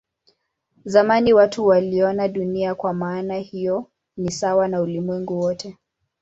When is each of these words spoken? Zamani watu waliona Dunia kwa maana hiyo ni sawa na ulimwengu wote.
Zamani 0.85 1.33
watu 1.33 1.65
waliona 1.65 2.27
Dunia 2.27 2.75
kwa 2.75 2.93
maana 2.93 3.35
hiyo 3.37 3.85
ni 4.17 4.31
sawa 4.31 4.67
na 4.67 4.81
ulimwengu 4.81 5.39
wote. 5.39 5.77